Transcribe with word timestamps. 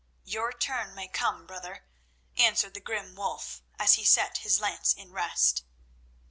"Your 0.23 0.51
turn 0.51 0.95
may 0.95 1.07
come, 1.07 1.45
brother," 1.45 1.85
answered 2.35 2.73
the 2.73 2.79
grim 2.81 3.13
Wulf, 3.13 3.61
as 3.77 3.93
he 3.93 4.03
set 4.03 4.39
his 4.39 4.59
lance 4.59 4.93
in 4.95 5.11
rest. 5.11 5.61